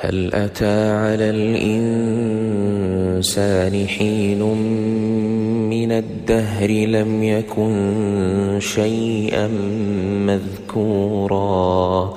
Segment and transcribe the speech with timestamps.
[0.00, 1.76] هل أتى على الإنسان
[3.86, 4.42] حين
[5.70, 9.48] من الدهر لم يكن شيئا
[10.26, 12.14] مذكورا؟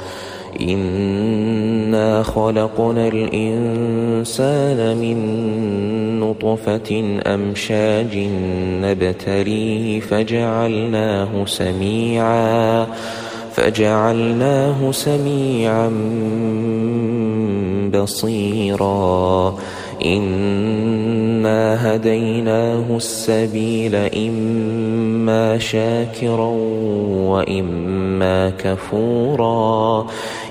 [0.62, 8.18] إنا خلقنا الإنسان من نطفة أمشاج
[8.82, 12.88] نبتليه فجعلناه سميعا
[13.54, 15.90] فجعلناه سميعا
[17.92, 19.56] بصيرا.
[20.06, 26.54] إنا هديناه السبيل إما شاكرا
[27.30, 30.06] وإما كفورا.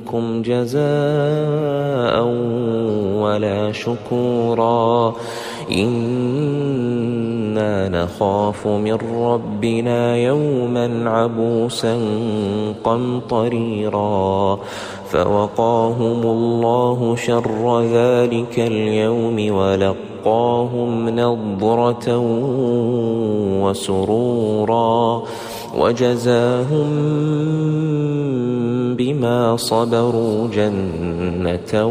[0.00, 2.24] منكم جزاء
[3.22, 5.14] ولا شكورا.
[5.72, 7.08] إنا
[7.88, 11.98] نخاف من ربنا يوما عبوسا
[12.84, 14.58] قمطريرا.
[15.10, 22.16] فوقاهم الله شر ذلك اليوم ولقاهم نضرة
[23.62, 25.22] وسرورا.
[25.78, 26.90] وجزاهم
[28.96, 31.86] بما صبروا جنة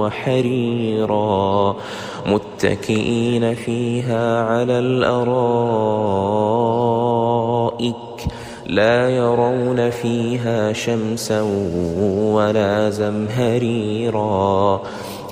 [0.00, 1.76] وحريرا
[2.26, 5.36] متكئين فيها على الأرائك
[8.66, 11.42] لا يرون فيها شمسا
[12.32, 14.80] ولا زمهريرا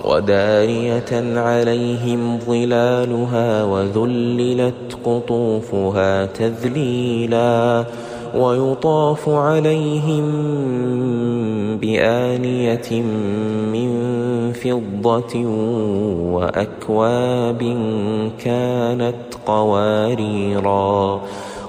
[0.04, 7.84] ودارية عليهم ظلالها وذللت قطوفها تذليلا
[8.36, 10.24] ويطاف عليهم
[11.76, 13.02] بآنية
[13.72, 13.90] من
[14.52, 15.46] فضة
[16.32, 17.62] وأكواب
[18.44, 21.20] كانت قواريرا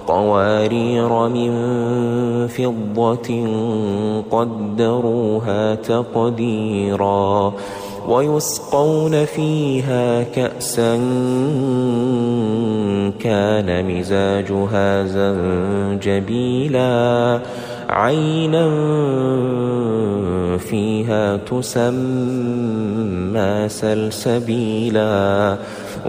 [0.08, 1.52] قوارير من
[2.48, 3.30] فضة
[4.32, 7.54] قدروها تقديرا
[8.08, 10.96] ويسقون فيها كأسا
[13.12, 16.86] كان مزاجها زنجبيلا
[17.90, 18.70] عينا
[20.58, 22.76] فيها تسمى
[23.70, 25.58] سلسبيلا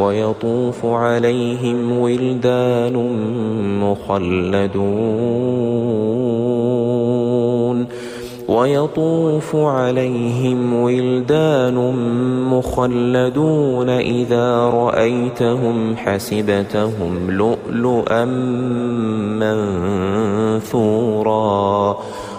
[0.00, 2.94] ويطوف عليهم ولدان
[3.80, 5.75] مخلدون
[8.48, 11.74] ويطوف عليهم ولدان
[12.50, 18.24] مخلدون إذا رأيتهم حسبتهم لؤلؤا
[20.62, 21.96] منثورا.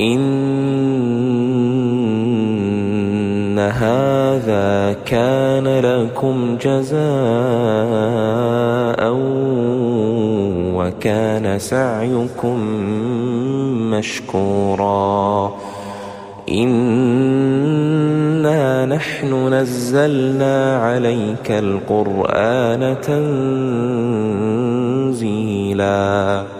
[0.00, 0.40] إن
[3.58, 7.00] هذا كان لكم جزاء
[10.74, 12.58] وكان سعيكم
[13.90, 15.52] مشكورا.
[16.50, 17.66] إنا
[18.86, 22.96] نحن نزلنا عليك القرآن
[25.10, 26.59] تنزيلا.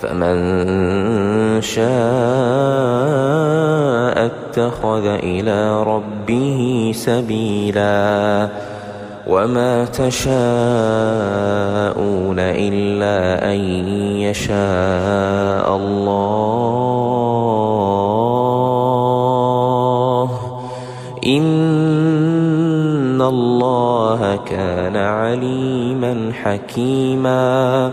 [0.00, 0.36] فمن
[1.62, 1.86] شاء
[4.26, 8.48] اتخذ إلى ربه سبيلا
[9.26, 10.36] وما تشاءون
[12.38, 13.58] إلا أن
[14.20, 16.70] يشاء الله.
[21.26, 27.92] إن الله كان عليما حكيما.